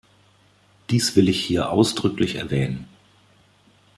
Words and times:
Dies 0.89 1.15
will 1.15 1.29
ich 1.29 1.45
hier 1.45 1.69
ausdrücklich 1.69 2.33
erwähnen. 2.33 2.87